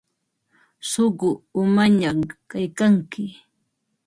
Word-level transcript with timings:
Suqu 0.89 1.29
umañaq 1.59 2.21
kaykanki. 2.49 3.23